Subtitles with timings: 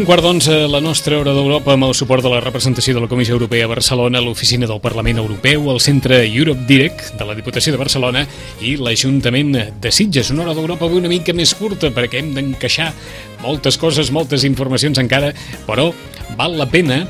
[0.00, 3.08] Un quart d'onze, la nostra hora d'Europa amb el suport de la representació de la
[3.10, 7.74] Comissió Europea a Barcelona, l'Oficina del Parlament Europeu, el Centre Europe Direct de la Diputació
[7.74, 8.22] de Barcelona
[8.64, 10.30] i l'Ajuntament de Sitges.
[10.32, 12.94] Una hora d'Europa avui una mica més curta perquè hem d'encaixar
[13.42, 15.34] moltes coses, moltes informacions encara,
[15.68, 15.90] però
[16.38, 17.02] val la pena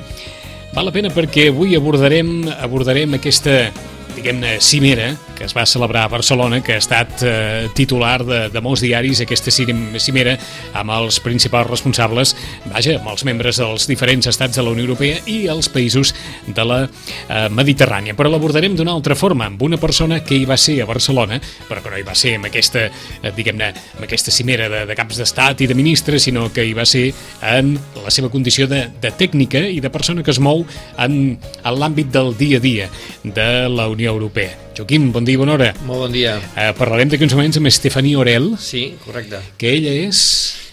[0.74, 3.68] val la pena perquè avui abordarem abordarem aquesta
[4.16, 8.60] diguem-ne, cimera que es va celebrar a Barcelona, que ha estat eh, titular de, de
[8.60, 10.34] molts diaris, aquesta cimera
[10.76, 12.34] amb els principals responsables,
[12.68, 16.12] vaja, amb els membres dels diferents estats de la Unió Europea i els països
[16.44, 18.12] de la eh, Mediterrània.
[18.18, 21.40] Però l'abordarem d'una altra forma, amb una persona que hi va ser a Barcelona,
[21.70, 24.98] però que no hi va ser amb aquesta, eh, diguem-ne, amb aquesta cimera de, de
[24.98, 27.06] caps d'estat i de ministres, sinó que hi va ser
[27.54, 27.72] en
[28.04, 30.66] la seva condició de, de tècnica i de persona que es mou
[31.00, 31.16] en,
[31.64, 32.92] en l'àmbit del dia a dia
[33.24, 34.56] de la Unió Unió Europea.
[34.76, 35.68] Joaquim, bon dia i bona hora.
[35.84, 36.38] Molt bon dia.
[36.56, 38.54] Eh, parlarem d'aquí uns moments amb Estefania Orel.
[38.56, 39.42] Sí, correcte.
[39.60, 40.24] Que ella és...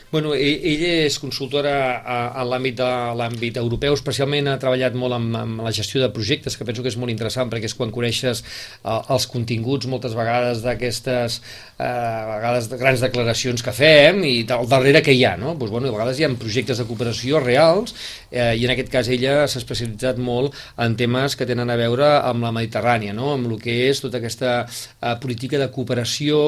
[0.08, 1.74] Bueno, ell, ella és consultora
[2.08, 2.88] a l'àmbit de
[3.20, 6.88] l'àmbit europeu, especialment ha treballat molt amb, amb la gestió de projectes, que penso que
[6.88, 12.38] és molt interessant, perquè és quan coneixes uh, els continguts moltes vegades d'aquestes uh, a
[12.38, 15.58] vegades grans declaracions que fem i al darrere que hi ha, no?
[15.60, 17.92] Pues, bueno, a vegades hi ha projectes de cooperació reals
[18.32, 22.08] eh, i en aquest cas ella s'ha especialitzat molt en temes que tenen a veure
[22.20, 23.34] amb la Mediterrània, no?
[23.36, 26.40] amb el que és tota aquesta uh, política de cooperació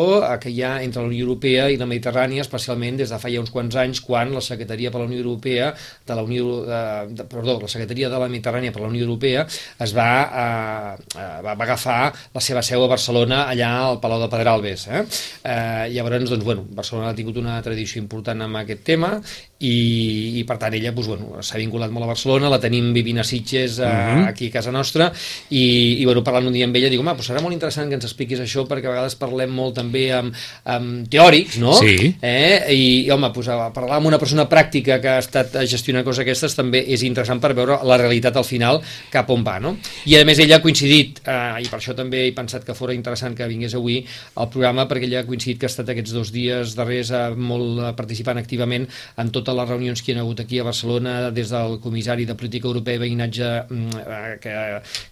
[0.42, 3.42] que hi ha entre la Unió Europea i la Mediterrània, especialment des de fa ja
[3.42, 5.72] uns quants anys quan la Secretaria per la Unió Europea
[6.08, 9.46] de la Unió, eh, de, perdó, la Secretaria de la Mediterrània per la Unió Europea
[9.86, 10.10] es va,
[10.44, 15.04] eh, eh, va, agafar la seva seu a Barcelona allà al Palau de Pedralbes eh?
[15.44, 19.16] Eh, llavors doncs, bueno, Barcelona ha tingut una tradició important amb aquest tema
[19.60, 23.22] i, i per tant ella doncs, bueno, s'ha vinculat molt a Barcelona, la tenim vivint
[23.22, 24.16] a Sitges uh eh, -huh.
[24.20, 24.28] Mhm.
[24.28, 25.12] aquí a casa nostra
[25.50, 27.96] i, i bueno, parlant un dia amb ella dic, home, doncs serà molt interessant que
[27.96, 30.34] ens expliquis això perquè a vegades parlem molt també amb,
[30.66, 31.74] amb teòrics, no?
[31.74, 32.16] Sí.
[32.22, 32.66] Eh?
[32.74, 36.56] I, i home, pues, parlar amb una persona pràctica que ha estat gestionant coses aquestes
[36.56, 39.78] també és interessant per veure la realitat al final cap on va, no?
[40.06, 42.94] I a més ella ha coincidit, eh, i per això també he pensat que fora
[42.94, 44.06] interessant que vingués avui
[44.36, 47.96] al programa perquè ella ha coincidit que ha estat aquests dos dies darrers eh, molt
[47.96, 51.50] participant activament en tot totes les reunions que hi ha hagut aquí a Barcelona des
[51.60, 54.56] del comissari de política europea i veïnatge mm, eh, que,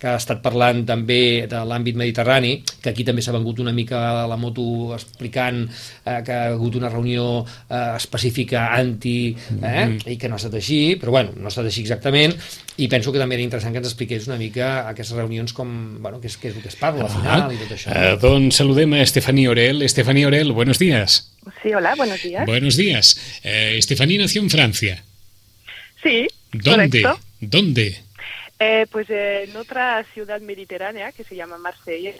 [0.01, 4.23] que ha estat parlant també de l'àmbit mediterrani, que aquí també s'ha vengut una mica
[4.23, 9.59] a la moto explicant eh, que ha hagut una reunió eh, específica anti eh, mm
[9.61, 10.07] -hmm.
[10.13, 12.35] i que no ha estat així, però bueno, no ha estat així exactament
[12.77, 15.69] i penso que també era interessant que ens expliqués una mica aquestes reunions com,
[16.03, 17.89] bueno, què és, què és el que es parla al final ah, i tot això.
[17.89, 19.81] Uh, doncs saludem a Estefanía Orel.
[19.81, 21.31] Estefanía Orel, buenos días.
[21.63, 22.45] Sí, hola, buenos días.
[22.45, 23.17] Buenos días.
[23.43, 25.03] Eh, Estefanía nació en Francia.
[26.03, 27.07] Sí, ¿Dónde?
[27.39, 28.01] ¿Dónde?
[28.59, 32.13] Eh, pues en otra ciudad mediterránea que se llama Marsella.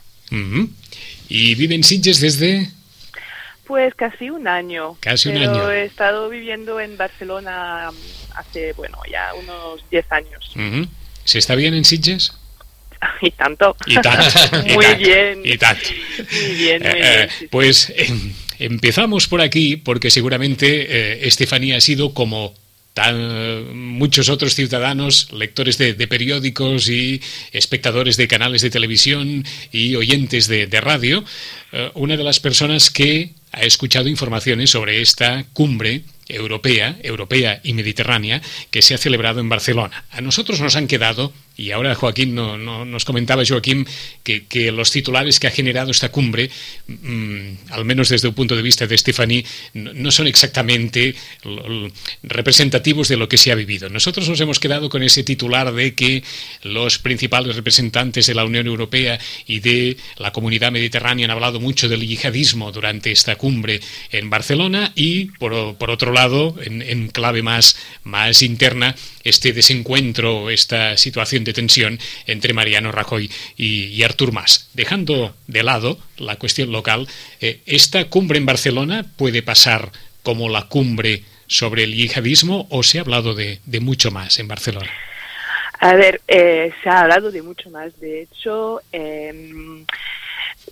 [1.29, 2.69] ¿Y vive en Sitges desde...?
[3.66, 4.95] Pues casi un año.
[5.01, 5.69] Casi un año.
[5.69, 7.89] he estado viviendo en Barcelona
[8.35, 10.53] hace, bueno, ya unos 10 años.
[11.25, 12.33] ¿Se está bien en Sitges?
[13.21, 13.75] Y tanto.
[13.85, 14.63] Y tanto.
[14.73, 15.41] muy bien.
[15.43, 15.89] Y tanto.
[16.17, 17.49] Muy bien, muy eh, bien.
[17.51, 17.93] Pues...
[18.59, 22.55] Empezamos por aquí porque seguramente eh, Estefanía ha sido como
[23.74, 27.22] muchos otros ciudadanos, lectores de, periódicos y
[27.52, 31.24] espectadores de canales de televisión y oyentes de, radio,
[31.72, 37.73] eh, una de las personas que ha escuchado informaciones sobre esta cumbre europea, europea y
[37.73, 38.41] mediterránea
[38.72, 40.06] que se ha celebrado en Barcelona.
[40.12, 43.88] A nosotros nos han quedado y ahora Joaquín no, nos comentaba Joaquín
[44.23, 46.51] que, los titulares que ha generado esta cumbre,
[46.85, 51.16] mm, al menos desde el punto de vista de Stephanie, no, son exactamente
[52.22, 53.90] representativos de lo que se ha vivido.
[53.90, 56.23] Nosotros nos hemos quedado con ese titular de que
[56.62, 61.90] los principales representantes de la Unión Europea y de la comunidad mediterránea han hablado mucho
[61.90, 63.47] del yihadismo durante esta cumbre
[64.11, 71.44] en Barcelona y, por, otro lado, en, clave más, más interna, este desencuentro, esta situación
[71.44, 74.70] de tensión entre Mariano Rajoy y, Artur Mas.
[74.73, 77.08] Dejando de lado la cuestión local,
[77.41, 79.91] eh, ¿esta cumbre en Barcelona puede pasar
[80.23, 84.91] como la cumbre sobre el yihadismo o se ha hablado de, mucho más en Barcelona?
[85.79, 87.97] A ver, eh, se ha hablado de mucho más.
[88.00, 89.85] De hecho, em,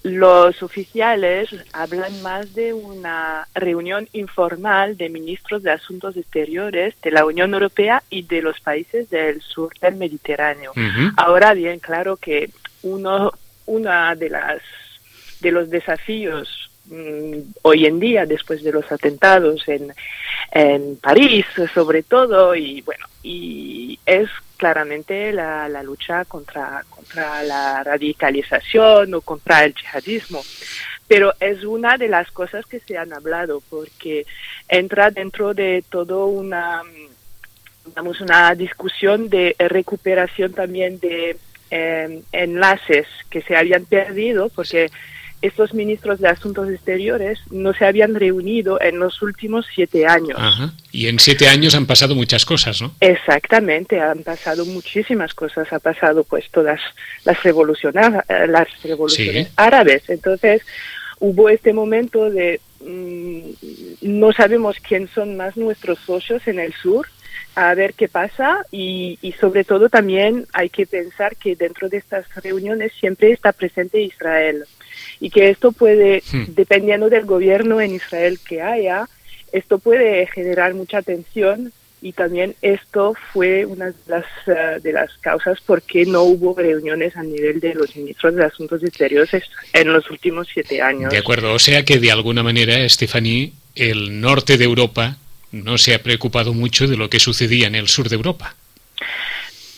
[0.03, 7.25] los oficiales hablan más de una reunión informal de ministros de Asuntos Exteriores de la
[7.25, 10.73] Unión Europea y de los países del sur del Mediterráneo.
[11.17, 12.49] Ahora bien, claro que
[12.83, 13.31] uno
[13.65, 14.61] una de las
[15.41, 19.93] de los desafíos mm, hoy en día después de los atentados en,
[20.51, 27.83] en París sobre todo y bueno y es claramente la, la lucha contra, contra la
[27.83, 30.41] radicalización o contra el yihadismo.
[31.07, 34.25] Pero es una de las cosas que se han hablado porque
[34.67, 36.81] entra dentro de todo una
[38.19, 41.37] una discusión de recuperación también de
[41.71, 44.89] eh, enlaces que se habían perdido porque
[45.47, 50.39] estos ministros de Asuntos Exteriores no se habían reunido en los últimos siete años.
[50.91, 52.93] Y en siete años han pasado muchas cosas, ¿no?
[52.99, 55.71] Exactamente, han pasado muchísimas cosas.
[55.71, 56.79] Ha pasado pues todas
[57.23, 60.09] las revoluciones, eh, las revoluciones árabes.
[60.09, 60.61] Entonces
[61.19, 63.39] hubo este momento de mm,
[64.01, 67.07] no sabemos quién son más nuestros socios en el sur
[67.55, 71.97] a ver qué pasa y, y, sobre todo también hay que pensar que dentro de
[71.97, 74.65] estas reuniones siempre está presente Israel
[75.19, 79.07] y que esto puede, dependiendo del gobierno en Israel que haya,
[79.51, 81.71] esto puede generar mucha tensión
[82.01, 86.53] y también esto fue una de las, eh, de las causas por qué no hubo
[86.55, 91.11] reuniones a nivel de los ministros de Asuntos Exteriores en los últimos siete años.
[91.11, 95.17] De acuerdo, o sea que de alguna manera, Stephanie, el norte de Europa
[95.51, 98.55] no se ha preocupado mucho de lo que sucedía en el sur de Europa.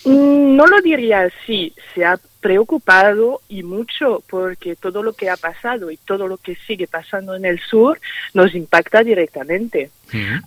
[0.07, 5.92] No lo diría así, se ha preocupado y mucho porque todo lo que ha pasado
[5.92, 8.00] y todo lo que sigue pasando en el sur
[8.33, 9.89] nos impacta directamente.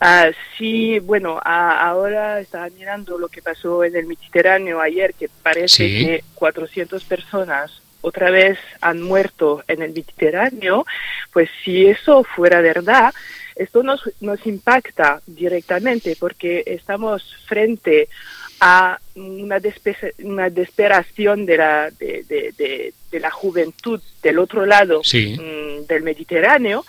[0.01, 5.87] Ah, sí, bueno, ahora estaba mirando lo que pasó en el Mediterráneo ayer, que parece
[5.87, 10.87] que 400 personas otra vez han muerto en el Mediterráneo,
[11.33, 13.13] pues si eso fuera verdad,
[13.57, 18.09] esto nos, nos impacta directamente porque estamos frente a
[18.61, 19.61] una,
[20.19, 26.85] una desesperación de la, de, de, de, la juventud del otro lado mm, del Mediterráneo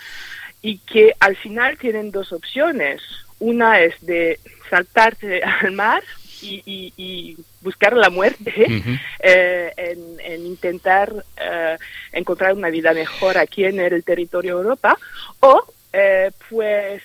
[0.61, 3.01] y que al final tienen dos opciones.
[3.39, 4.39] Una es de
[4.69, 6.03] saltarse al mar
[6.41, 8.65] y, y, buscar la muerte,
[9.19, 11.77] eh, en, intentar eh,
[12.11, 14.97] encontrar una vida mejor aquí en el territorio de Europa,
[15.39, 15.63] o
[15.93, 17.03] eh, pues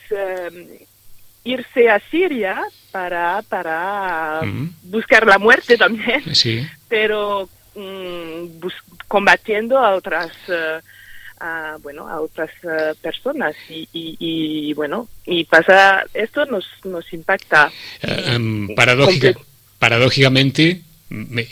[1.47, 4.43] irse a Siria para, para
[4.83, 6.23] buscar la muerte también,
[6.89, 8.67] pero mm,
[9.09, 10.33] combatiendo a otras...
[11.39, 12.51] a, bueno a otras
[13.03, 13.55] personas.
[13.69, 17.71] Y, y, bueno y pasa esto nos nos impacta.
[18.03, 18.69] Em,
[19.79, 20.83] paradójicamente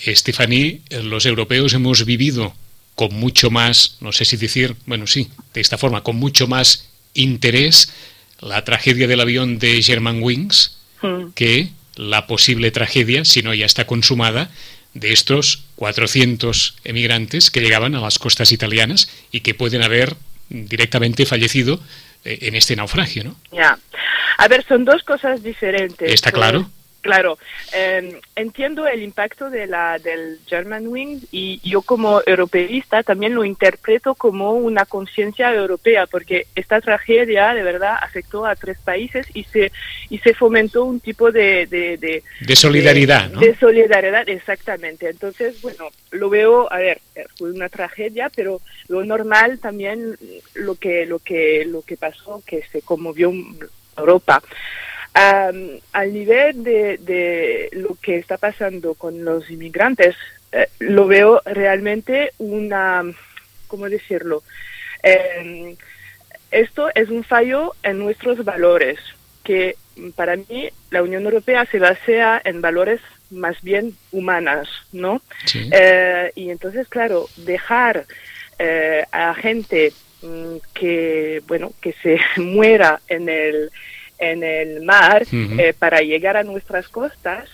[0.07, 2.55] Stephanie los europeos hemos vivido
[2.95, 6.91] con mucho más no sé si decir bueno sí de esta forma con mucho más
[7.15, 7.93] interés
[8.41, 11.33] la tragedia del avión de Germanwings mm.
[11.35, 14.51] que la posible tragedia, si no ya está consumada,
[14.95, 20.17] de estos 400 emigrantes que llegaban a las costas italianas y que pueden haber
[20.49, 21.81] directamente fallecido
[22.25, 23.37] eh, en este naufragio, ¿no?
[23.53, 23.79] Ya.
[24.39, 26.11] A ver, son dos cosas diferentes.
[26.11, 26.71] ¿Está claro?
[27.05, 27.37] Claro,
[27.75, 33.45] em, entiendo el impacto de la, del German Wing y yo como europeísta también lo
[33.45, 39.45] interpreto como una conciencia europea porque esta tragedia de verdad afectó a tres países y
[39.45, 39.71] se,
[40.09, 41.67] y se fomentó un tipo de...
[41.67, 43.39] De, de, solidaridad, ¿no?
[43.39, 45.11] De solidaridad, exactamente.
[45.11, 47.03] Entonces, bueno, lo veo, a ver,
[47.37, 50.17] fue una tragedia, pero lo normal también
[50.55, 53.31] lo que, lo que, lo que pasó, que se conmovió
[53.95, 54.43] Europa
[55.15, 60.17] al nivel de, lo que está pasando con los inmigrantes,
[60.53, 63.05] eh, lo veo realmente una,
[63.69, 64.43] ¿cómo decirlo?
[65.03, 65.77] Em,
[66.51, 68.99] esto es un fallo en nuestros valores,
[69.45, 69.77] que
[70.17, 75.21] para mí la Unión Europea se basa en valores más bien humanas, ¿no?
[75.55, 78.07] Eh, y entonces, claro, dejar
[78.59, 79.93] eh, a gente
[80.23, 83.71] mm, que, bueno, que se muera en el
[84.33, 87.49] en el mar eh, para llegar a nuestras costas,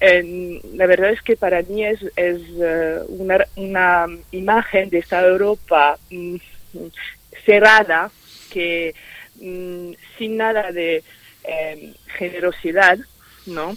[0.00, 5.96] la verdad es que para mí es, es eh, una, una, imagen de esta Europa
[6.10, 6.36] mm,
[7.44, 8.10] cerrada
[8.50, 8.94] que
[9.40, 11.04] mm, sin nada de
[11.44, 12.98] eh, generosidad
[13.46, 13.76] ¿no?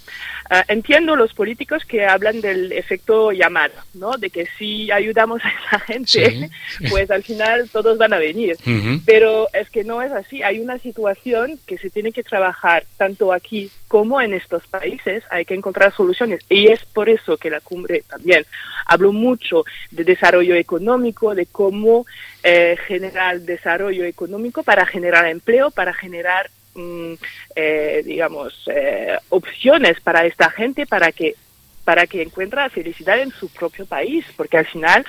[0.50, 4.12] Ah, entiendo los políticos que hablan del efecto llamada, ¿no?
[4.18, 6.50] De que si ayudamos a esa gente,
[6.90, 8.58] pues al final todos van a venir.
[9.06, 10.44] Pero es que no es así.
[10.44, 15.24] Hay una situación que se tiene que trabajar tanto aquí como en estos países.
[15.30, 16.42] Hay que encontrar soluciones.
[16.50, 18.46] Y es por eso que la cumbre también
[18.86, 22.06] habló mucho de desarrollo económico, de cómo
[22.44, 30.50] eh, generar desarrollo económico para generar empleo, para generar eh, digamos, eh, opciones para esta
[30.50, 31.36] gente para que,
[31.84, 35.06] para que encuentre felicidad en su propio país, porque al final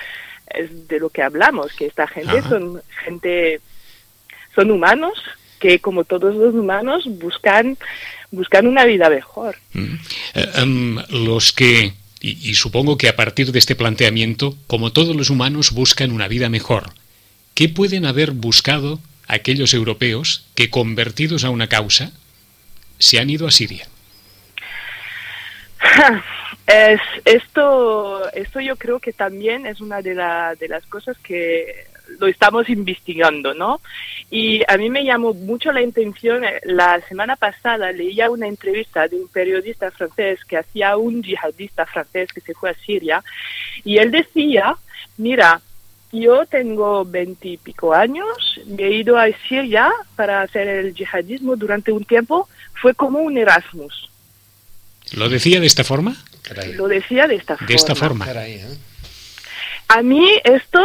[0.49, 3.59] es de lo que hablamos, que esta gente son gente,
[4.55, 5.21] son humanos
[5.59, 7.77] que como todos los humanos buscan,
[8.31, 9.55] buscan una vida mejor.
[9.73, 9.95] Mm.
[10.35, 15.29] Eh, em, los que y, supongo que a partir de este planteamiento, como todos los
[15.29, 16.91] humanos buscan una vida mejor,
[17.53, 22.11] ¿qué pueden haber buscado aquellos europeos que, convertidos a una causa,
[22.97, 23.87] se han ido a Siria?
[26.67, 31.87] Es, esto, esto yo creo que también es una de, la, de las cosas que
[32.19, 33.81] lo estamos investigando, ¿no?
[34.29, 39.07] Y a mí me llamó mucho la atención, eh, la semana pasada leía una entrevista
[39.07, 43.23] de un periodista francés que hacía un yihadista francés que se fue a Siria
[43.83, 44.75] y él decía,
[45.17, 45.61] mira,
[46.11, 52.05] yo tengo veintipico años, me he ido a Siria para hacer el yihadismo durante un
[52.05, 54.09] tiempo, fue como un Erasmus.
[55.13, 56.15] ¿Lo decía de esta forma?
[56.75, 57.67] Lo decía de esta forma.
[57.67, 58.27] De esta forma.
[58.45, 58.77] ¿eh?
[59.89, 60.79] A mí esto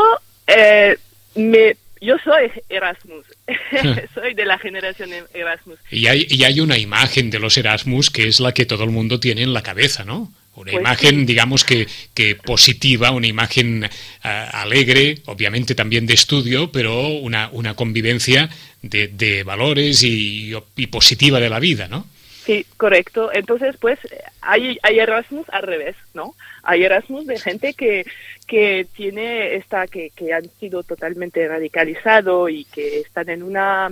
[0.47, 0.97] eh,
[1.35, 3.27] me, yo soy Erasmus,
[4.15, 5.79] soy de la generación Erasmus.
[5.91, 8.91] Y hay, y hay una imagen de los Erasmus que es la que todo el
[8.91, 10.33] mundo tiene en la cabeza, ¿no?
[10.55, 13.89] Una Pues imagen, digamos que, que positiva, una imagen
[14.23, 18.51] ah, alegre, obviamente también de estudio, pero una, una convivencia
[18.83, 22.07] de, de valores y, y positiva de la vida, ¿no?
[22.45, 23.31] Sí, correcto.
[23.33, 23.99] Entonces, pues,
[24.41, 26.35] hay, hay Erasmus al revés, ¿no?
[26.65, 28.05] Hay Erasmus de gente que,
[28.47, 33.89] que tiene esta, que, que han sido totalmente radicalizado y que están en una,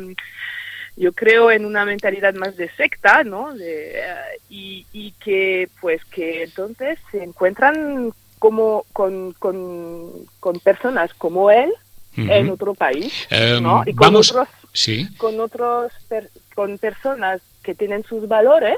[0.97, 3.55] yo creo, en una mentalidad más de secta, ¿no?
[3.55, 4.05] De, eh,
[4.49, 11.73] y, y que, pues, que entonces se encuentran como con, con, con personas como él
[12.17, 13.83] en otro país, Em, ¿no?
[13.87, 15.09] Y con vamos, otros sí.
[15.17, 18.77] con otros per- con personas que tienen sus valores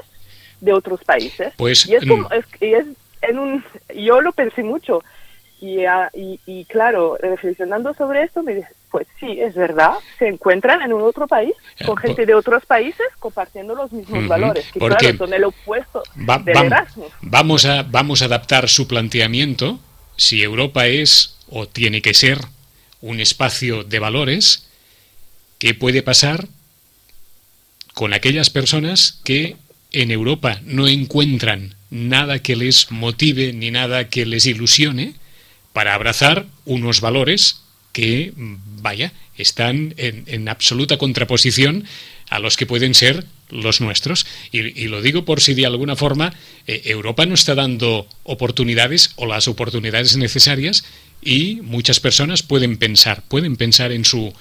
[0.61, 2.33] de otros países Pues, y es como mm.
[2.33, 2.85] es, y es
[3.21, 3.63] en un
[3.95, 5.03] yo lo pensé mucho
[5.65, 5.77] y,
[6.19, 10.91] y, y claro reflexionando sobre esto me dije pues sí es verdad se encuentran en
[10.93, 11.53] un otro país
[11.85, 16.03] con gente de otros países compartiendo los mismos valores que porque claro son el opuesto
[16.29, 19.79] Va- del vam- Erasmus vamos, a, vamos a adaptar su planteamiento.
[20.15, 22.37] Si Europa es o tiene que ser
[23.01, 24.69] un espacio de valores,
[25.59, 26.47] ¿qué puede pasar
[27.93, 29.55] con aquellas personas que
[29.91, 35.13] en Europa no encuentran nada que les motive ni nada que les ilusione
[35.73, 37.61] para abrazar unos valores
[37.91, 41.85] que, vaya, están en, en absoluta contraposición
[42.29, 44.25] a los que pueden ser los nuestros.
[44.51, 46.33] Y, y lo digo por si de alguna forma
[46.67, 50.83] eh, Europa no está dando oportunidades o las oportunidades necesarias
[51.21, 54.33] y muchas personas pueden pensar, pueden pensar en su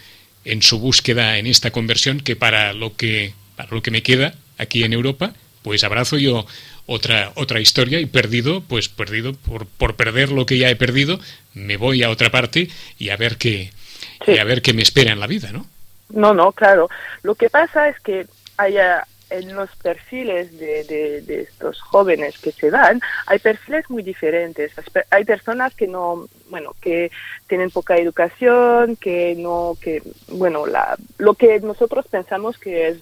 [0.44, 4.34] en su búsqueda en esta conversión que para lo que para lo que me queda
[4.58, 6.46] aquí en Europa, pues abrazo yo
[6.86, 11.18] otra otra historia y perdido, pues perdido por, por perder lo que ya he perdido,
[11.54, 13.70] me voy a otra parte y a ver qué
[14.24, 14.32] Sí.
[14.32, 15.66] y a ver qué me espera en la vida, ¿no?
[16.10, 16.88] No, no, claro.
[17.22, 22.52] Lo que pasa es que haya en los perfiles de, de, de estos jóvenes que
[22.52, 24.72] se dan, hay perfiles muy diferentes.
[25.10, 27.10] Hay personas que no, bueno, que
[27.48, 32.98] tienen poca educación, que no, que, bueno, la, lo que nosotros pensamos que es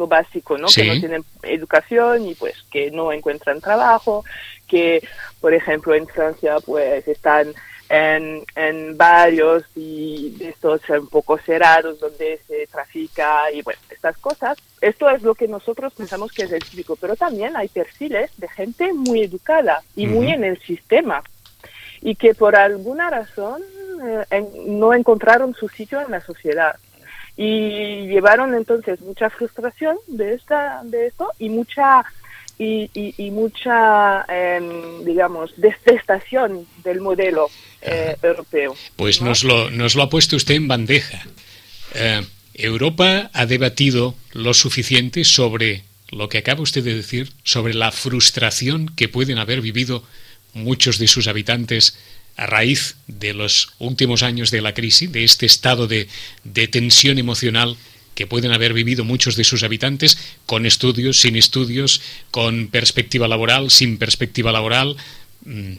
[0.00, 0.68] lo básico, ¿no?
[0.68, 0.82] Sí.
[0.82, 4.24] Que no tienen educación y pues que no encuentran trabajo,
[4.66, 5.06] que,
[5.40, 7.52] por ejemplo, en Francia pues están
[7.88, 14.16] en, en barrios y de estos un poco cerrados donde se trafica y bueno, estas
[14.18, 14.56] cosas.
[14.80, 18.48] Esto es lo que nosotros pensamos que es el típico, pero también hay perfiles de
[18.48, 21.22] gente muy educada y muy en el sistema
[22.00, 23.60] y que por alguna razón
[24.06, 26.76] eh, en- no encontraron su sitio en la sociedad
[27.44, 32.04] y llevaron entonces mucha frustración de esta de esto y mucha
[32.58, 37.48] y, y- y mucha em, digamos detestación del modelo
[37.80, 39.28] eh, europeo Pues ¿no?
[39.30, 41.22] nos, lo, nos lo ha puesto usted en bandeja.
[41.94, 42.22] Eh,
[42.54, 48.88] Europa ha debatido lo suficiente sobre lo que acaba usted de decir, sobre la frustración
[48.96, 50.02] que pueden haber vivido
[50.52, 51.96] muchos de sus habitantes
[52.36, 56.08] a raíz de los últimos años de la crisis, de este estado de,
[56.44, 57.76] de tensión emocional
[58.14, 63.70] que pueden haber vivido muchos de sus habitantes con estudios, sin estudios, con perspectiva laboral,
[63.70, 64.96] sin perspectiva laboral,
[65.44, 65.72] mm,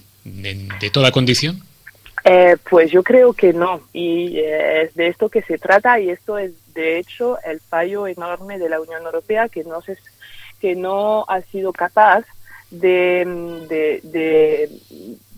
[0.43, 1.61] en- de toda condición.
[2.23, 6.09] Eh, pues yo creo que no, y eh, es de esto que se trata, y
[6.11, 9.97] esto es de hecho el fallo enorme de la Unión Europea que no, se,
[10.59, 12.23] que no ha sido capaz
[12.69, 14.69] de, mm, de,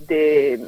[0.08, 0.60] de,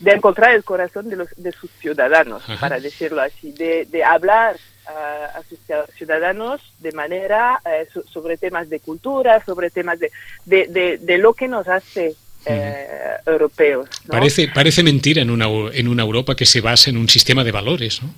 [0.00, 2.60] de, encontrar el corazón de, los, de sus ciudadanos, Ajá.
[2.60, 5.58] para decirlo así, de, de hablar a, a sus
[5.96, 10.10] ciudadanos de manera eh, so- sobre temas de cultura, sobre temas de,
[10.44, 12.14] de, de, de lo que nos hace
[12.46, 12.86] eh,
[13.24, 13.88] europeos.
[14.04, 14.10] ¿no?
[14.10, 17.52] Parece, parece mentira en una, en una Europa que se basa en un sistema de
[17.52, 18.12] valores, ¿no?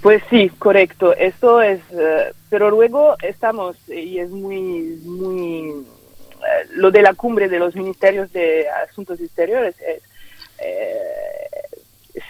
[0.00, 1.16] Pues sí, correcto.
[1.16, 4.60] Esto es, eh, pero luego estamos y es muy,
[5.02, 10.02] muy eh, lo de la cumbre de los ministerios de asuntos exteriores es, eh,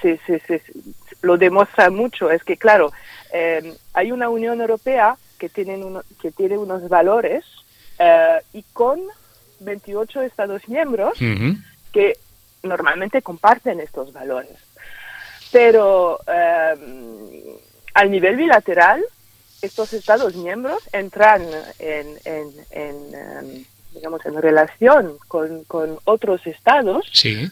[0.02, 0.62] se, se- se-
[1.23, 2.31] lo demuestra mucho.
[2.31, 2.93] Es que claro,
[3.33, 7.45] eh, hay una Unión Europea que tienen uno- que tiene unos valores
[7.99, 9.00] eh, y con
[9.61, 11.16] 28 Estados miembros
[11.93, 12.19] que
[12.62, 14.57] normalmente comparten estos valores.
[15.52, 17.57] Pero eh,
[17.95, 19.02] al nivel bilateral,
[19.62, 21.47] estos Estados miembros entran
[21.78, 23.64] en, en, em,
[23.95, 27.49] digamos, en relación con, con otros estados sí.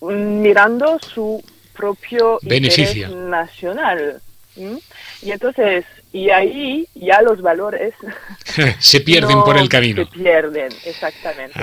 [0.00, 1.42] Mirando su
[1.74, 4.20] propio interés nacional.
[5.22, 7.94] Y entonces, y ahí ya los valores
[8.78, 10.04] se pierden por el camino.
[10.04, 11.58] Se pierden, exactamente.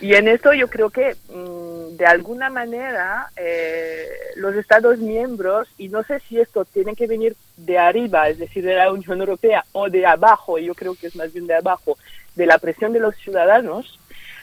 [0.00, 4.06] Y en esto yo creo que mm, de alguna manera eh,
[4.36, 8.64] los Estados miembros, y no sé si esto tiene que venir de arriba, es decir,
[8.64, 11.98] de la Unión Europea, o de abajo, yo creo que es más bien de abajo,
[12.36, 13.98] de la presión de los ciudadanos,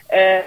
[0.08, 0.44] eh,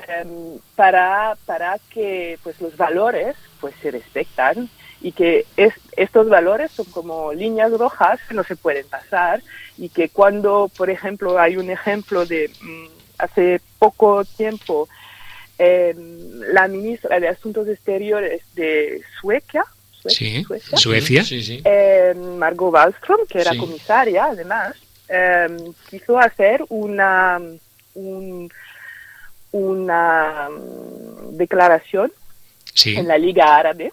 [0.75, 4.69] para, para que pues los valores pues se respetan
[5.01, 9.41] y que es, estos valores son como líneas rojas que no se pueden pasar
[9.77, 12.85] y que cuando, por ejemplo, hay un ejemplo de mm,
[13.17, 14.89] hace poco tiempo,
[15.57, 15.95] eh,
[16.53, 19.63] la ministra de Asuntos Exteriores de Suecia,
[20.77, 20.77] Suecia,
[21.23, 24.75] sí, eh, Margot Wallström, que era comisaria además,
[25.09, 25.47] eh,
[25.89, 27.39] quiso hacer una,
[29.51, 32.11] una mm, declaración
[32.85, 33.91] en la Liga Árabe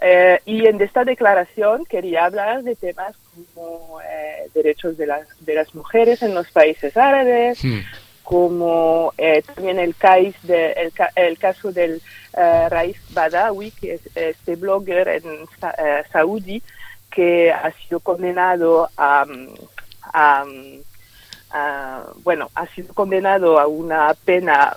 [0.00, 3.16] eh, y en esta declaración quería hablar de temas
[3.54, 7.78] como eh, derechos de las, de las mujeres en los países árabes, hmm.
[8.22, 12.02] como eh, también el, cais de, el, el, caso del
[12.34, 15.46] Raif Badawi, que es este blogger en
[16.12, 16.62] Saudi,
[17.10, 19.24] que ha sido condenado a,
[22.22, 24.76] bueno, ha sido condenado a una pena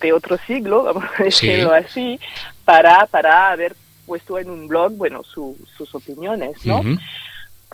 [0.00, 2.18] de otro siglo, vamos a decirlo así,
[2.64, 3.74] para, para haber
[4.06, 6.82] puesto en un blog, bueno, sus opiniones, ¿no?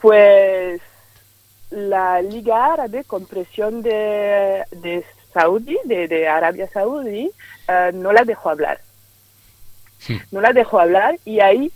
[0.01, 0.81] Pues
[1.71, 7.31] la Liga Árabe, con presión de, de Saudi, de, Arabia Saudí,
[7.69, 8.81] eh, no la dejó hablar.
[10.31, 11.71] No la dejó hablar y ahí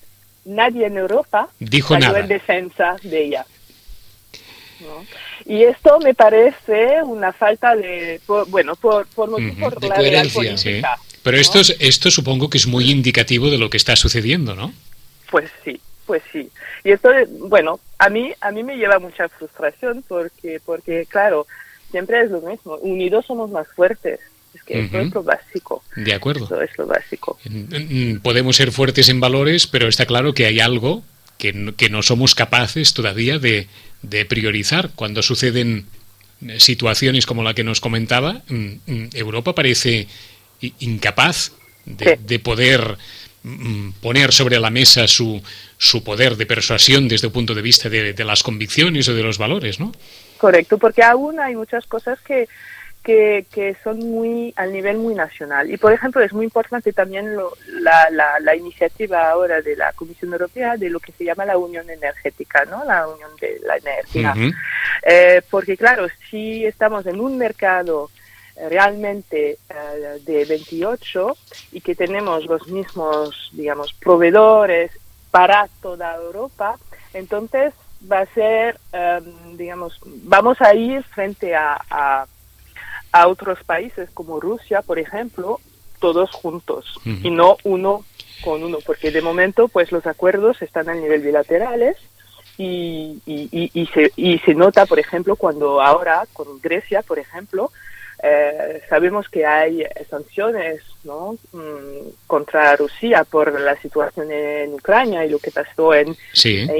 [0.44, 3.46] nadie en Europa dijo nada en defensa de ella.
[5.46, 10.98] Y esto me parece una falta de, bueno, por, por, la política.
[11.22, 14.72] Pero esto, es, esto supongo que es muy indicativo de lo que está sucediendo, ¿no?
[15.30, 16.50] Pues sí, pues sí.
[16.84, 17.08] Y esto,
[17.48, 21.46] bueno, a mí, a mí me lleva mucha frustración porque, porque claro,
[21.90, 22.76] siempre es lo mismo.
[22.76, 24.20] Unidos somos más fuertes.
[24.54, 25.82] Es que esto es lo básico.
[25.96, 26.44] De acuerdo.
[26.44, 27.38] Esto es lo básico.
[28.22, 31.02] Podemos ser fuertes en valores, pero está claro que hay algo
[31.38, 33.68] que no, que no somos capaces todavía de,
[34.02, 34.90] de priorizar.
[34.94, 35.86] Cuando suceden
[36.58, 38.42] situaciones como la que nos comentaba,
[39.14, 40.06] Europa parece
[40.78, 41.52] incapaz
[41.84, 42.96] de, poder
[43.42, 45.42] mm, poner sobre la mesa su,
[45.78, 49.38] su poder de persuasión desde el punto de vista de, las convicciones o de los
[49.38, 49.92] valores, ¿no?
[50.38, 52.48] Correcto, porque aún hay muchas cosas que,
[53.04, 55.70] que, que, son muy al nivel muy nacional.
[55.70, 58.08] Y, por ejemplo, es muy importante también lo, la,
[58.40, 62.64] la, iniciativa ahora de la Comisión Europea de lo que se llama la Unión Energética,
[62.64, 62.84] ¿no?
[62.84, 64.34] La Unión de la Energía.
[65.02, 68.10] Eh, porque, claro, si estamos en un mercado
[68.70, 71.36] realmente eh, de 28
[71.72, 74.90] y que tenemos los mismos, digamos, proveedores
[75.30, 76.78] para toda Europa,
[77.12, 77.74] entonces
[78.10, 82.26] va a ser, em, digamos, vamos a ir frente a, a,
[83.22, 85.60] otros países como Rusia, por ejemplo,
[86.00, 88.04] todos juntos y no uno
[88.42, 91.96] con uno, porque de momento pues los acuerdos están a nivel bilaterales
[92.58, 97.70] y, y, y, se, y se nota, por ejemplo, cuando ahora con Grecia, por ejemplo,
[98.22, 101.36] eh, sabemos que hay sanciones ¿no?
[101.52, 106.16] Mm, contra Rusia por la situación en Ucrania y lo que pasó en,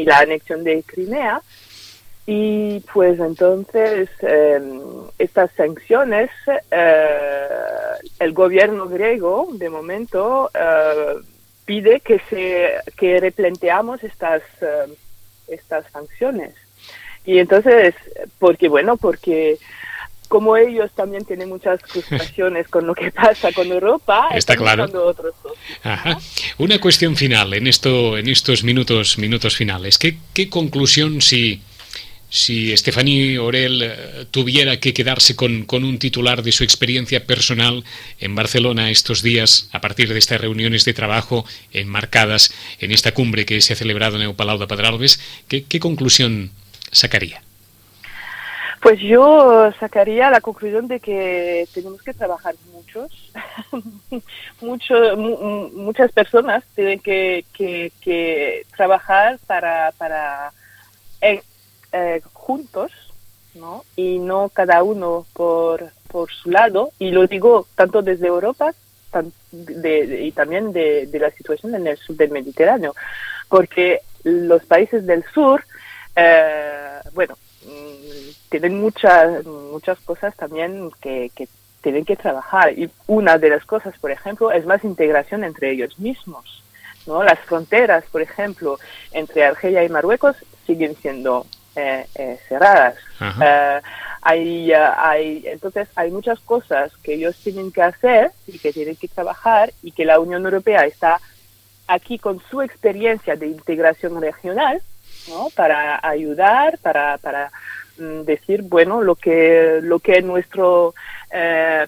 [0.04, 1.40] la anexión de Crimea.
[2.26, 4.80] Y pues entonces em,
[5.18, 6.30] estas sanciones,
[6.70, 7.48] eh,
[8.18, 11.16] el gobierno griego de momento eh,
[11.66, 14.42] pide que se que replanteamos estas
[15.48, 16.54] estas sanciones.
[17.26, 17.94] Y entonces,
[18.38, 19.58] porque bueno, porque
[20.28, 24.84] como ellos también tienen muchas frustraciones con lo que pasa con Europa, está claro.
[24.84, 25.34] Otros
[26.58, 29.98] Una cuestión final en esto, en estos minutos, minutos finales.
[29.98, 31.62] ¿Qué, qué conclusión si
[32.34, 37.84] si Estefanía Orel eh, tuviera que quedarse con, con, un titular de su experiencia personal
[38.18, 43.46] en Barcelona estos días, a partir de estas reuniones de trabajo enmarcadas en esta cumbre
[43.46, 45.08] que se ha celebrado en el Palau de
[45.46, 46.50] ¿qué, conclusión
[46.90, 47.40] sacaría?
[48.82, 53.12] Pues yo sacaría la conclusión de que tenemos que trabajar muchos,
[54.60, 60.52] Mucho, muchas personas tienen que, que, trabajar para, para
[61.96, 62.90] eh, juntos,
[63.54, 63.84] ¿no?
[63.94, 68.72] Y no cada uno por, por su lado, y lo digo tanto desde Europa
[69.52, 72.96] y también de, la situación en el sur del Mediterráneo,
[73.48, 75.64] porque los países del sur,
[76.16, 81.46] eh, bueno, mm, tienen muchas, muchas cosas también que, que
[81.80, 82.76] tienen que trabajar.
[82.76, 86.64] Y una de las cosas, por ejemplo, es más integración entre ellos mismos.
[87.06, 87.22] ¿no?
[87.22, 88.80] Las fronteras, por ejemplo,
[89.12, 91.46] entre Argelia y Marruecos siguen siendo
[92.48, 92.96] cerradas.
[93.20, 93.80] Eh,
[94.22, 99.08] hay, hay, entonces hay muchas cosas que ellos tienen que hacer y que tienen que
[99.08, 101.20] trabajar y que la Unión Europea está
[101.86, 104.80] aquí con su experiencia de integración regional
[105.28, 105.48] ¿no?
[105.54, 107.50] para ayudar, para, para
[107.98, 110.94] mm, decir, bueno, lo que, lo que nuestro,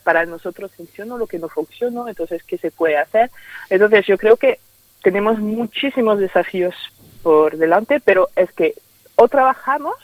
[0.03, 3.31] para nosotros funciona, lo que no funciona, entonces, ¿qué se puede hacer?
[3.71, 4.59] Entonces, yo creo que
[5.03, 6.75] tenemos muchísimos desafíos
[7.23, 8.75] por delante, pero es que
[9.17, 9.97] o trabajamos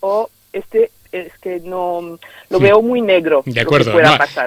[0.00, 2.18] o este es que no
[2.50, 3.42] lo veo muy negro.
[3.46, 3.92] De acuerdo,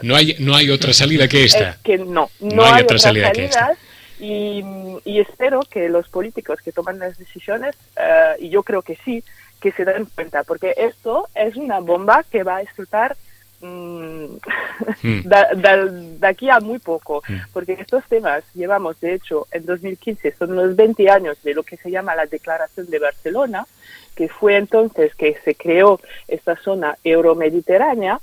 [0.01, 1.69] no, hay no hay otra salida que esta.
[1.69, 3.75] Es que no, no, hay, otra salida que esta.
[4.19, 4.63] Y,
[5.05, 9.23] y, espero que los políticos que toman las decisiones, eh, y yo creo que sí,
[9.61, 13.15] que se den cuenta, porque esto es una bomba que va a explotar
[13.61, 14.25] mm,
[15.03, 15.21] hmm.
[15.23, 17.51] de, aquí a muy poco, hmm.
[17.53, 21.77] porque estos temas llevamos, de hecho, en 2015 son los 20 años de lo que
[21.77, 23.65] se llama la Declaración de Barcelona,
[24.15, 28.19] que fue entonces que se creó esta zona euromediterránea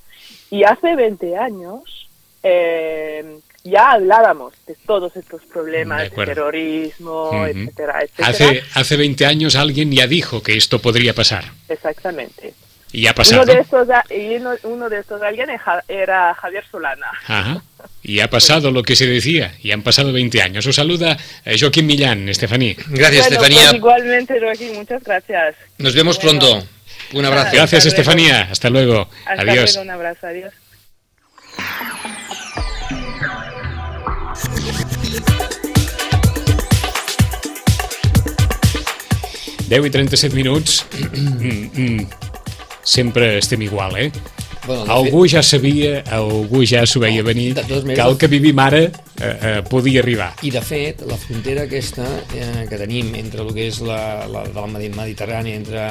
[0.51, 2.09] y hace 20 años
[2.43, 8.29] eh, ya hablábamos de todos estos problemas de, terrorismo, etcétera, etcétera.
[8.29, 11.45] Hace, hace 20 años alguien ya dijo que esto podría pasar.
[11.69, 12.55] Exactamente.
[12.93, 13.43] Y ha pasado.
[13.43, 13.89] Uno de estos,
[14.65, 15.49] uno, de estos alguien
[15.89, 17.11] era Javier Solana.
[17.27, 17.63] Ajá.
[18.03, 20.67] Y ha pasado lo que se decía, y han pasado 20 años.
[20.67, 22.77] Os saluda eh, Joaquín Millán, Estefanía.
[22.89, 23.71] Gracias, Estefanía.
[23.71, 25.57] Pues igualmente, Joaquín, muchas gracias.
[25.79, 26.67] Nos vemos pronto.
[27.13, 27.51] Un abrazo.
[27.53, 28.49] Gracias, Estefanía.
[28.51, 29.09] Hasta luego.
[29.27, 29.75] Hasta adiós.
[29.75, 30.53] Luego, un abrazo, adiós.
[39.69, 40.87] Deu i 37 minuts.
[42.87, 44.13] Sempre estem igual, eh?
[44.67, 45.37] Bueno, algú fet...
[45.37, 48.91] ja sabia, algú ja s'ho veia venir, que el que vivim ara eh,
[49.23, 50.35] eh, podia arribar.
[50.47, 54.45] I de fet, la frontera aquesta eh, que tenim entre el que és la, la,
[54.47, 55.83] de la Mediterrània, entre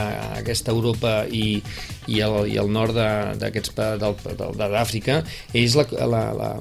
[0.41, 1.61] aquesta Europa i,
[2.07, 5.23] i, el, i el nord d'Àfrica,
[5.55, 6.51] és la, la, la,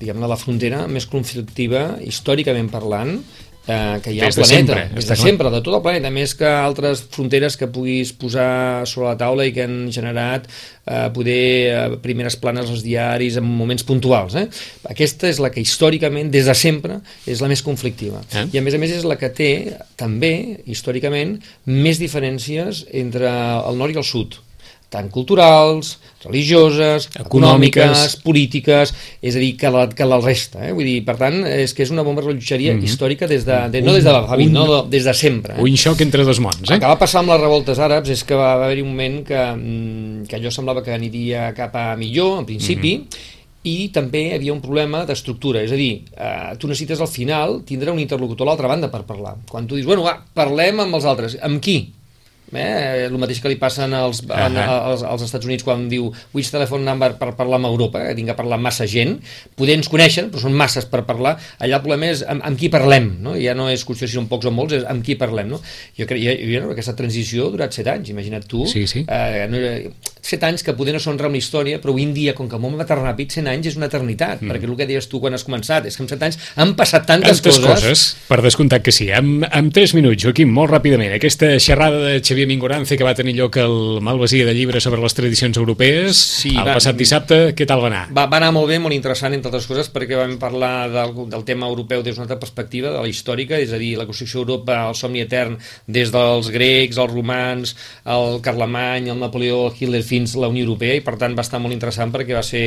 [0.00, 3.20] diguem la frontera més conflictiva històricament parlant
[3.66, 5.82] eh, que hi ha des al planeta, de sempre, des de sempre, de tot el
[5.84, 10.48] planeta, més que altres fronteres que puguis posar sobre la taula i que han generat
[10.48, 14.36] eh, poder eh, primeres planes als diaris en moments puntuals.
[14.38, 14.46] Eh?
[14.90, 18.22] Aquesta és la que històricament, des de sempre, és la més conflictiva.
[18.32, 18.48] Eh?
[18.52, 19.52] I a més a més és la que té,
[20.00, 24.40] també, històricament, més diferències entre el nord i el sud
[24.92, 28.92] tant culturals, religioses, econòmiques, econòmiques polítiques,
[29.24, 30.60] és a dir, que la, que la resta.
[30.68, 30.72] Eh?
[30.76, 32.92] Vull dir, per tant, és que és una bomba rellotgeria mm -hmm.
[32.92, 35.54] històrica des de, de, no des de la Javi, no de, des de sempre.
[35.54, 35.62] Eh?
[35.62, 36.70] Un xoc entre dos mons.
[36.70, 36.74] Eh?
[36.74, 39.42] El que va passar amb les revoltes àrabs és que va haver-hi un moment que,
[39.56, 44.24] mm, que allò semblava que aniria cap a millor, en principi, mm -hmm i també
[44.26, 48.00] hi havia un problema d'estructura, és a dir, eh, tu necessites al final tindre un
[48.02, 49.36] interlocutor a l'altra banda per parlar.
[49.48, 51.92] Quan tu dius, bueno, va, parlem amb els altres, amb qui?
[52.52, 53.06] Eh?
[53.08, 54.68] El mateix que li passen als, uh -huh.
[54.92, 58.28] als, als Estats Units quan diu which telephone number per parlar amb Europa, que tinc
[58.28, 59.20] que parlar amb massa gent,
[59.54, 62.68] poder ens coneixen, però són masses per parlar, allà el problema és amb, amb qui
[62.68, 63.36] parlem, no?
[63.36, 65.48] ja no és qüestió si són pocs o molts, és amb qui parlem.
[65.48, 65.60] No?
[65.98, 68.66] Jo crec que aquesta transició ha durat set anys, imagina't tu.
[68.66, 69.04] Sí, sí.
[69.08, 69.58] Eh, no,
[70.22, 72.62] set anys que poder no són una història, però avui en dia, com que el
[72.62, 74.52] món va tan ràpid, 100 anys és una eternitat, mm.
[74.52, 77.06] perquè el que deies tu quan has començat, és que en 7 anys han passat
[77.08, 77.82] tantes, tantes coses.
[77.82, 78.04] coses.
[78.28, 79.08] Per descomptat que sí.
[79.10, 83.34] En, en 3 minuts, Joaquim, molt ràpidament, aquesta xerrada de Xavier Mingorance que va tenir
[83.36, 87.66] lloc al Malvasia de Llibre sobre les tradicions europees sí, el va, passat dissabte, què
[87.68, 88.02] tal va anar?
[88.14, 91.44] Va, va anar molt bé, molt interessant, entre altres coses, perquè vam parlar del, del
[91.48, 94.78] tema europeu des d'una altra perspectiva, de la històrica, és a dir, la construcció d'Europa,
[94.90, 97.74] el somni etern, des dels grecs, els romans,
[98.16, 101.60] el Carlemany, el Napoleó, el Hitler, fins la Unió Europea, i per tant va estar
[101.62, 102.64] molt interessant perquè va ser,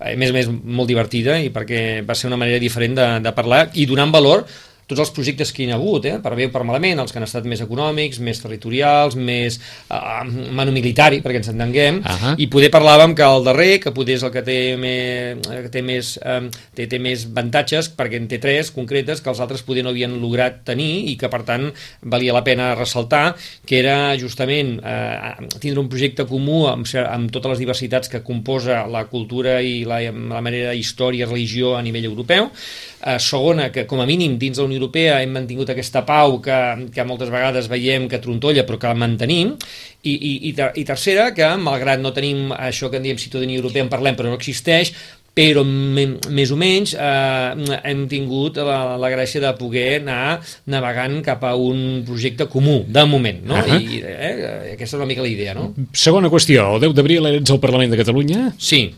[0.00, 3.36] a més a més, molt divertida i perquè va ser una manera diferent de, de
[3.36, 4.46] parlar i donant valor
[4.88, 6.16] tots els projectes que hi ha hagut, eh?
[6.24, 9.58] per bé o per malament, els que han estat més econòmics, més territorials, més
[9.92, 10.24] uh,
[10.56, 12.34] manu militari, perquè ens entenguem, uh -huh.
[12.40, 15.82] i poder parlàvem que el darrer, que poder és el que té més, que té
[15.82, 19.84] més, um, té, té més avantatges, perquè en té tres concretes que els altres poder
[19.84, 21.72] no havien lograt tenir i que per tant
[22.02, 27.50] valia la pena ressaltar, que era justament uh, tindre un projecte comú amb, amb totes
[27.50, 32.04] les diversitats que composa la cultura i la, la manera de història, religió a nivell
[32.04, 35.70] europeu, uh, segona, que com a mínim dins de la Unió Unió Europea hem mantingut
[35.72, 39.54] aquesta pau que, que moltes vegades veiem que trontolla però que la mantenim
[40.02, 43.58] i, i, i, ter i tercera, que malgrat no tenim això que en diem ciutadania
[43.58, 44.92] europea en parlem però no existeix,
[45.38, 50.38] però més o menys eh, hem tingut la, la gràcia de poder anar
[50.70, 53.58] navegant cap a un projecte comú, de moment, no?
[53.58, 53.80] Uh -huh.
[53.82, 55.74] I eh, aquesta és una mica la idea, no?
[55.92, 58.52] Segona qüestió, el 10 d'abril ets al Parlament de Catalunya?
[58.58, 58.94] Sí,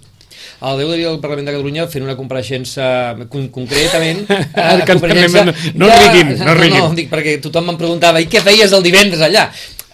[0.60, 2.86] el 10 d'abril al Parlament de Catalunya fent una compareixença
[3.32, 6.78] con concretament eh, compareixença no, no, no riguin, no riguin.
[6.78, 9.48] No, no, dic, perquè tothom em preguntava i què feies el divendres allà?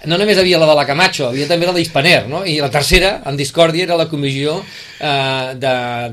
[0.07, 2.45] No només havia la de la Camacho, havia també la d'Hispaner, no?
[2.47, 4.61] I la tercera, en discòrdia, era la comissió
[5.01, 5.55] eh,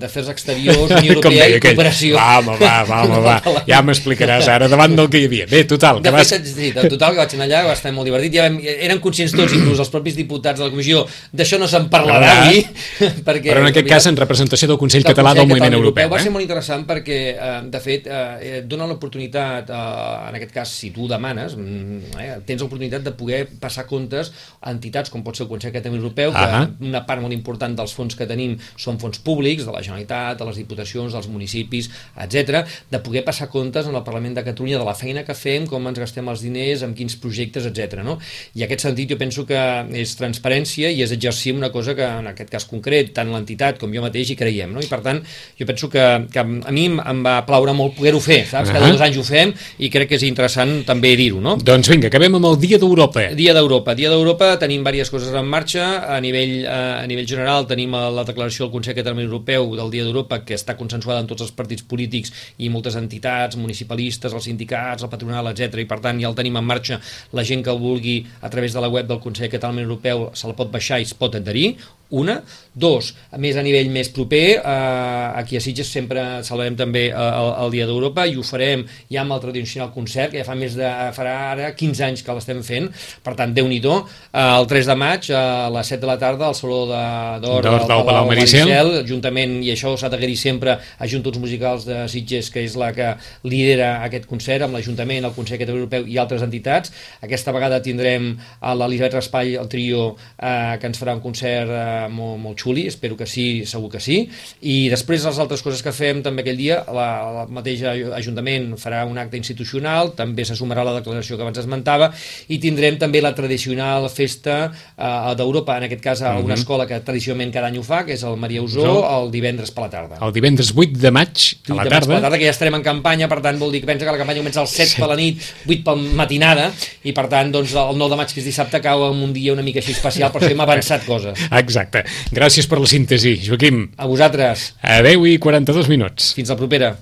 [0.02, 2.18] d'Afers Exteriors, Unió Europea i Cooperació.
[2.18, 3.36] Va, home, va, va, home, va.
[3.70, 5.48] Ja m'explicaràs ara davant del que hi havia.
[5.52, 6.02] Bé, total.
[6.02, 6.34] Que de vas...
[6.36, 8.34] fet, sí, total, que vaig anar allà, va estar molt divertit.
[8.38, 11.90] Ja vam, eren conscients tots, inclús els propis diputats de la comissió, d'això no se'n
[11.94, 12.64] parlarà avui.
[13.28, 16.12] Perquè, Però en aquest cas, en representació del Consell del Català del Moviment Europeu.
[16.12, 16.36] Va ser eh?
[16.36, 21.08] molt interessant perquè, eh, de fet, eh, dona l'oportunitat, eh, en aquest cas, si tu
[21.12, 25.50] demanes, mm, eh, tens l'oportunitat de poder passar comptes a entitats com pot ser el
[25.50, 26.88] Consell Català Europeu, que uh -huh.
[26.90, 30.46] una part molt important dels fons que tenim són fons públics, de la Generalitat, de
[30.46, 34.86] les diputacions, dels municipis, etc, de poder passar comptes en el Parlament de Catalunya de
[34.86, 38.04] la feina que fem, com ens gastem els diners, amb quins projectes, etc.
[38.04, 38.18] No?
[38.56, 39.60] I en aquest sentit jo penso que
[39.94, 43.94] és transparència i és exercir una cosa que en aquest cas concret, tant l'entitat com
[43.94, 44.74] jo mateix hi creiem.
[44.74, 44.84] No?
[44.84, 45.22] I per tant,
[45.60, 48.70] jo penso que, que a mi em va plaure molt poder-ho fer, saps?
[48.70, 48.80] Uh -huh.
[48.80, 51.42] Cada dos anys ho fem i crec que és interessant també dir-ho.
[51.42, 51.58] No?
[51.58, 53.34] Doncs vinga, acabem amb el Dia d'Europa.
[53.34, 53.63] Dia d'Europa.
[53.64, 55.86] Dia d'Europa tenim diverses coses en marxa.
[56.12, 60.42] A nivell, a nivell general tenim la declaració del Consell Català Europeu del Dia d'Europa
[60.44, 65.12] que està consensuada en tots els partits polítics i moltes entitats, municipalistes, els sindicats, el
[65.12, 65.80] patronal, etc.
[65.80, 67.00] I per tant ja el tenim en marxa.
[67.32, 70.48] La gent que el vulgui a través de la web del Consell Català Europeu se
[70.48, 71.78] la pot baixar i es pot adherir
[72.14, 72.42] una.
[72.74, 77.14] Dos, a més a nivell més proper, eh, aquí a Sitges sempre celebrem també eh,
[77.14, 80.56] el, el Dia d'Europa i ho farem ja amb el tradicional concert, que ja fa
[80.58, 82.90] més de, farà ara 15 anys que l'estem fent,
[83.22, 84.00] per tant, déu nhi eh,
[84.42, 85.44] el 3 de maig a
[85.76, 89.60] les 7 de la tarda al Saló d'Or de, del Palau, Palau Maricel, Maricel juntament,
[89.62, 93.14] i això s'ha d'agrair sempre a Juntos Musicals de Sitges, que és la que
[93.46, 96.94] lidera aquest concert, amb l'Ajuntament, el Consell Català Europeu i altres entitats.
[97.22, 102.03] Aquesta vegada tindrem a l'Elisabet Raspall, el trio, eh, que ens farà un concert eh,
[102.12, 104.24] molt, molt xuli, espero que sí, segur que sí,
[104.62, 107.08] i després les altres coses que fem també aquell dia, la,
[107.40, 112.12] la mateixa Ajuntament farà un acte institucional, també se sumarà la declaració que abans esmentava,
[112.48, 116.50] i tindrem també la tradicional festa eh, d'Europa, en aquest cas a una uh mhm.
[116.52, 116.60] -huh.
[116.60, 119.84] escola que tradicionalment cada any ho fa, que és el Maria Usó, el divendres per
[119.84, 120.18] la tarda.
[120.22, 121.36] El divendres 8 de maig,
[121.70, 122.08] a la tarda.
[122.08, 124.12] Per la tarda, que ja estarem en campanya, per tant vol dir que pensa que
[124.12, 125.02] la campanya comença al 7 sí.
[125.02, 126.72] per la nit, 8 per matinada,
[127.04, 129.54] i per tant doncs, el 9 de maig, que és dissabte, cau en un dia
[129.54, 131.40] una mica així especial, però hem avançat coses.
[131.52, 131.93] Exacte.
[132.34, 133.86] Gràcies per la síntesi, Joaquim.
[133.98, 134.72] A vosaltres.
[134.82, 136.34] A 10 i 42 minuts.
[136.38, 136.96] Fins la propera.